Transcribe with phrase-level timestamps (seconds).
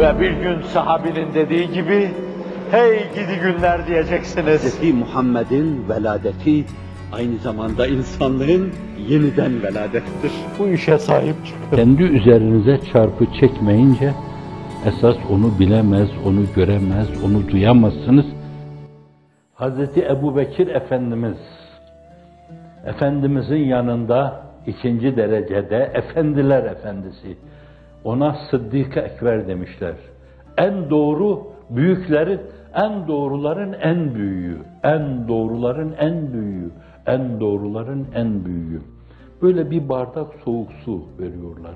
[0.00, 2.10] Ve bir gün sahabinin dediği gibi,
[2.70, 4.80] hey gidi günler diyeceksiniz.
[4.80, 4.94] Hz.
[4.94, 6.64] Muhammed'in veladeti
[7.12, 8.72] aynı zamanda insanlığın
[9.08, 10.32] yeniden veladettir.
[10.58, 11.76] Bu işe sahip çıkın.
[11.76, 14.12] Kendi üzerinize çarpı çekmeyince
[14.86, 18.26] esas onu bilemez, onu göremez, onu duyamazsınız.
[19.54, 21.38] Hazreti Ebu Bekir Efendimiz,
[22.86, 27.36] Efendimizin yanında ikinci derecede Efendiler Efendisi.
[28.04, 29.94] Ona Sıddık-ı Ekber demişler.
[30.58, 32.40] En doğru büyüklerin,
[32.74, 36.70] en doğruların en büyüğü, en doğruların en büyüğü,
[37.06, 38.82] en doğruların en büyüğü.
[39.42, 41.74] Böyle bir bardak soğuk su veriyorlar.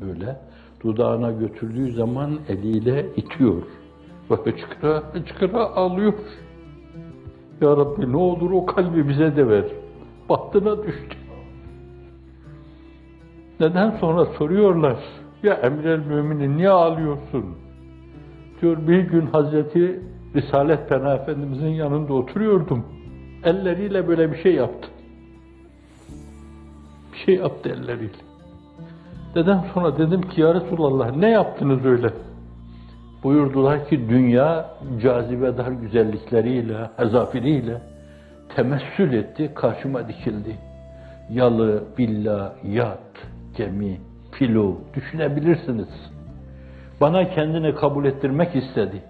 [0.00, 0.36] Böyle
[0.82, 3.62] dudağına götürdüğü zaman eliyle itiyor.
[4.30, 6.14] Ve hıçkıra hıçkıra alıyor.
[7.60, 9.64] Ya Rabbi ne olur o kalbi bize de ver.
[10.28, 11.16] Bahtına düştü.
[13.60, 14.98] Neden sonra soruyorlar.
[15.42, 17.44] Ya Emrel Müminin niye ağlıyorsun?
[18.62, 20.00] Diyor bir gün Hazreti
[20.34, 22.84] Risalet Pena Efendimizin yanında oturuyordum.
[23.44, 24.88] Elleriyle böyle bir şey yaptı.
[27.12, 28.12] Bir şey yaptı elleriyle.
[29.36, 32.08] Neden sonra dedim ki ya Resulallah ne yaptınız öyle?
[33.24, 34.70] Buyurdular ki dünya
[35.02, 37.82] cazibedar güzellikleriyle, hezafiriyle
[38.56, 40.56] temessül etti, karşıma dikildi.
[41.30, 44.00] Yalı, villa, yat, gemi,
[44.38, 45.88] filo düşünebilirsiniz.
[47.00, 49.02] Bana kendini kabul ettirmek istedi.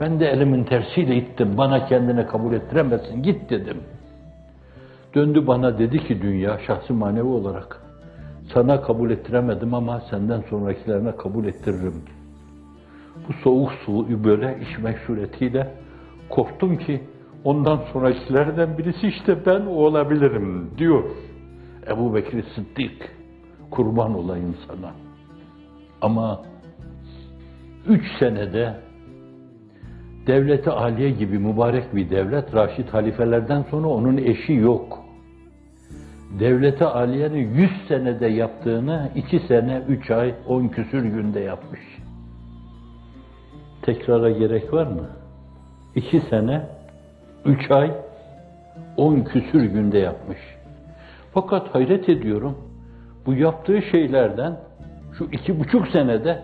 [0.00, 1.56] Ben de elimin tersiyle ittim.
[1.56, 3.22] Bana kendini kabul ettiremezsin.
[3.22, 3.76] Git dedim.
[5.14, 7.82] Döndü bana dedi ki dünya şahsi manevi olarak
[8.54, 12.02] sana kabul ettiremedim ama senden sonrakilerine kabul ettiririm.
[13.28, 15.70] Bu soğuk suyu böyle içmek suretiyle
[16.28, 17.00] korktum ki
[17.44, 21.04] ondan sonrakilerden birisi işte ben olabilirim diyor.
[21.88, 23.21] Ebu Bekir Sıddık
[23.72, 24.92] kurban olayım sana.
[26.00, 26.42] Ama
[27.86, 28.74] üç senede
[30.26, 34.98] devleti aliye gibi mübarek bir devlet, Raşid halifelerden sonra onun eşi yok.
[36.40, 41.80] Devleti aliyenin yüz senede yaptığını iki sene, üç ay, on küsür günde yapmış.
[43.82, 45.06] Tekrara gerek var mı?
[45.94, 46.66] İki sene,
[47.44, 47.92] üç ay,
[48.96, 50.38] on küsür günde yapmış.
[51.34, 52.58] Fakat hayret ediyorum,
[53.26, 54.56] bu yaptığı şeylerden
[55.18, 56.42] şu iki buçuk senede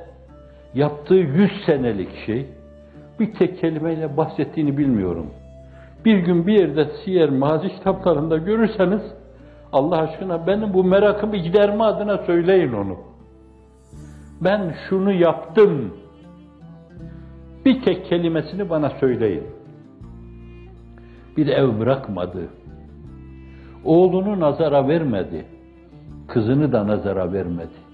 [0.74, 2.46] yaptığı yüz senelik şey
[3.20, 5.26] bir tek kelimeyle bahsettiğini bilmiyorum.
[6.04, 9.02] Bir gün bir yerde siyer mazi kitaplarında görürseniz
[9.72, 12.96] Allah aşkına benim bu merakımı giderme adına söyleyin onu.
[14.40, 15.94] Ben şunu yaptım.
[17.64, 19.44] Bir tek kelimesini bana söyleyin.
[21.36, 22.48] Bir ev bırakmadı.
[23.84, 25.44] Oğlunu nazara vermedi
[26.28, 27.88] kızını da nazara vermedi.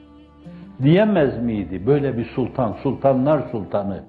[0.82, 4.04] Diyemez miydi böyle bir sultan, sultanlar sultanı,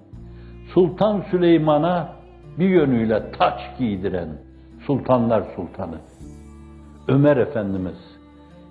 [0.73, 2.09] Sultan Süleyman'a
[2.59, 4.29] bir yönüyle taç giydiren
[4.87, 5.95] sultanlar sultanı,
[7.07, 7.97] Ömer Efendimiz,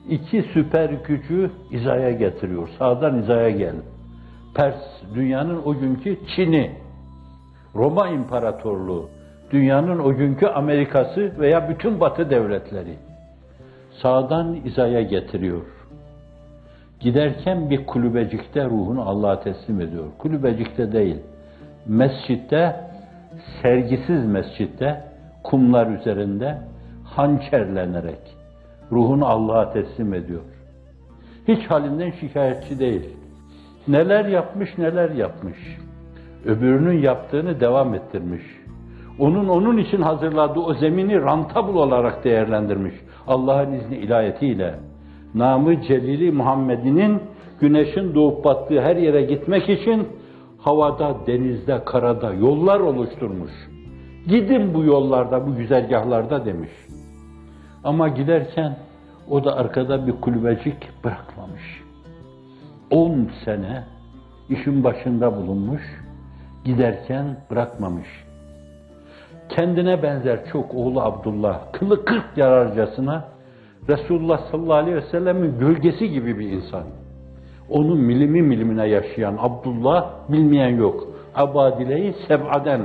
[0.09, 2.69] iki süper gücü izaya getiriyor.
[2.79, 3.75] Sağdan izaya gel.
[4.55, 4.83] Pers,
[5.15, 6.71] dünyanın o günkü Çin'i,
[7.75, 9.11] Roma İmparatorluğu,
[9.51, 12.97] dünyanın o günkü Amerikası veya bütün Batı devletleri
[14.03, 15.63] sağdan izaya getiriyor.
[17.01, 20.05] Giderken bir kulübecikte ruhunu Allah'a teslim ediyor.
[20.19, 21.17] Kulübecikte değil,
[21.87, 22.77] mescitte,
[23.63, 25.05] sergisiz mescitte,
[25.43, 26.59] kumlar üzerinde
[27.05, 28.37] hançerlenerek
[28.93, 30.43] ruhunu Allah'a teslim ediyor.
[31.49, 33.17] Hiç halinden şikayetçi değil.
[33.89, 35.59] Neler yapmış, neler yapmış.
[36.45, 38.43] Öbürünün yaptığını devam ettirmiş.
[39.19, 42.95] Onun onun için hazırladığı o zemini rantabul olarak değerlendirmiş.
[43.29, 44.75] Allah'ın izni ilahiyetiyle
[45.35, 47.21] namı celili Muhammed'inin
[47.61, 50.09] güneşin doğup battığı her yere gitmek için
[50.59, 53.53] havada, denizde, karada yollar oluşturmuş.
[54.27, 56.71] Gidin bu yollarda, bu güzergahlarda demiş.
[57.85, 58.77] Ama giderken
[59.31, 61.83] o da arkada bir kulübecik bırakmamış.
[62.91, 63.85] On sene
[64.49, 65.83] işin başında bulunmuş,
[66.65, 68.09] giderken bırakmamış
[69.57, 73.25] kendine benzer çok oğlu Abdullah, kılı kırk yararcasına
[73.89, 76.85] Resulullah sallallahu aleyhi ve sellemin gölgesi gibi bir insan.
[77.69, 81.09] Onun milimi milimine yaşayan Abdullah bilmeyen yok.
[81.35, 82.83] Abadileyi seb'aden.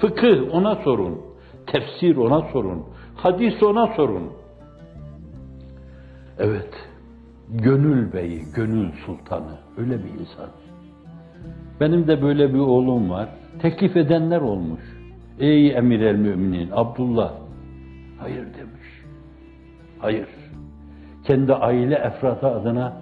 [0.00, 1.20] Fıkıh ona sorun.
[1.66, 2.84] Tefsir ona sorun.
[3.16, 4.30] Hadis ona sorun.
[6.38, 6.74] Evet.
[7.48, 9.58] Gönül beyi, gönül sultanı.
[9.78, 10.50] Öyle bir insan.
[11.80, 13.28] Benim de böyle bir oğlum var.
[13.62, 14.95] Teklif edenler olmuş.
[15.40, 17.32] Ey emir el müminin Abdullah.
[18.18, 19.04] Hayır demiş.
[19.98, 20.28] Hayır.
[21.26, 22.96] Kendi aile efradı adına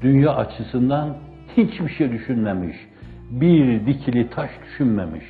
[0.00, 1.16] dünya açısından
[1.56, 2.76] hiçbir şey düşünmemiş.
[3.30, 5.24] bir dikili taş düşünmemiş.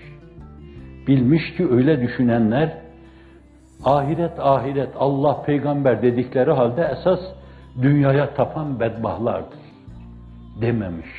[1.06, 2.78] Bilmiş ki öyle düşünenler
[3.84, 7.20] ahiret ahiret Allah peygamber dedikleri halde esas
[7.82, 9.58] dünyaya tapan bedbahtlardır
[10.60, 11.10] dememiş.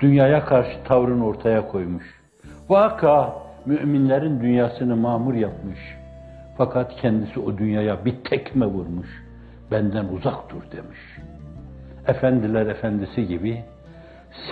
[0.00, 2.04] Dünyaya karşı tavrını ortaya koymuş.
[2.68, 5.78] Vaka müminlerin dünyasını mamur yapmış.
[6.56, 9.08] Fakat kendisi o dünyaya bir tekme vurmuş.
[9.70, 10.98] Benden uzak dur demiş.
[12.06, 13.64] Efendiler efendisi gibi,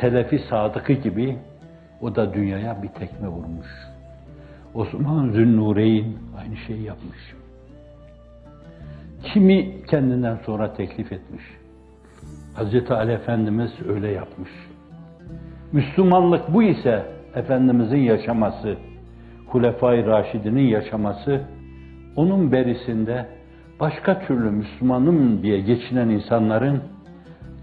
[0.00, 1.36] selefi sadıkı gibi
[2.00, 3.66] o da dünyaya bir tekme vurmuş.
[4.74, 7.34] Osman Zünnureyn aynı şeyi yapmış.
[9.22, 11.42] Kimi kendinden sonra teklif etmiş.
[12.54, 14.50] Hazreti Ali Efendimiz öyle yapmış.
[15.72, 17.04] Müslümanlık bu ise
[17.34, 18.76] Efendimizin yaşaması,
[19.50, 21.40] Hulefai Raşidinin yaşaması,
[22.16, 23.26] onun berisinde
[23.80, 26.82] başka türlü Müslümanım diye geçinen insanların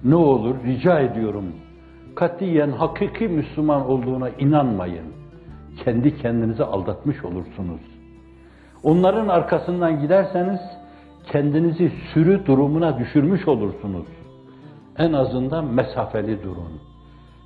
[0.03, 1.45] ne olur rica ediyorum
[2.17, 5.05] katiyen hakiki Müslüman olduğuna inanmayın.
[5.83, 7.81] Kendi kendinizi aldatmış olursunuz.
[8.83, 10.59] Onların arkasından giderseniz
[11.31, 14.07] kendinizi sürü durumuna düşürmüş olursunuz.
[14.97, 16.81] En azından mesafeli durun.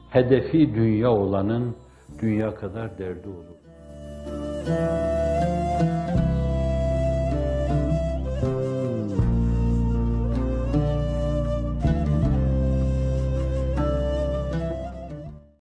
[0.09, 1.75] Hedefi dünya olanın
[2.21, 3.61] dünya kadar derdi olur.
[4.25, 5.10] Música